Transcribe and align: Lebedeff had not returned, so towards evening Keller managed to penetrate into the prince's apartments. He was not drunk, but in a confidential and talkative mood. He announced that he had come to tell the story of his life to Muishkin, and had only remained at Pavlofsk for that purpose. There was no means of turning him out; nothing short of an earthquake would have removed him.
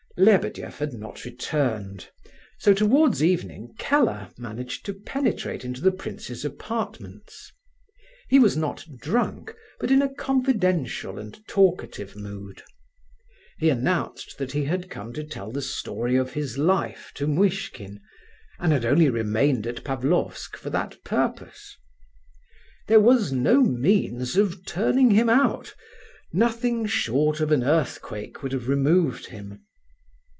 Lebedeff 0.17 0.79
had 0.79 0.93
not 0.93 1.23
returned, 1.23 2.09
so 2.59 2.73
towards 2.73 3.23
evening 3.23 3.73
Keller 3.79 4.29
managed 4.37 4.85
to 4.85 4.93
penetrate 4.93 5.63
into 5.63 5.79
the 5.79 5.91
prince's 5.91 6.43
apartments. 6.43 7.53
He 8.27 8.37
was 8.37 8.57
not 8.57 8.85
drunk, 8.99 9.55
but 9.79 9.89
in 9.89 10.01
a 10.01 10.13
confidential 10.13 11.17
and 11.17 11.39
talkative 11.47 12.13
mood. 12.17 12.61
He 13.57 13.69
announced 13.69 14.37
that 14.37 14.51
he 14.51 14.65
had 14.65 14.89
come 14.89 15.13
to 15.13 15.23
tell 15.23 15.49
the 15.49 15.61
story 15.61 16.17
of 16.17 16.33
his 16.33 16.57
life 16.57 17.13
to 17.15 17.25
Muishkin, 17.25 18.01
and 18.59 18.73
had 18.73 18.83
only 18.83 19.09
remained 19.09 19.65
at 19.65 19.83
Pavlofsk 19.85 20.57
for 20.57 20.69
that 20.71 21.01
purpose. 21.05 21.77
There 22.89 22.99
was 22.99 23.31
no 23.31 23.61
means 23.61 24.35
of 24.35 24.65
turning 24.65 25.11
him 25.11 25.29
out; 25.29 25.73
nothing 26.33 26.85
short 26.85 27.39
of 27.39 27.49
an 27.53 27.63
earthquake 27.63 28.43
would 28.43 28.51
have 28.51 28.67
removed 28.67 29.27
him. 29.27 29.63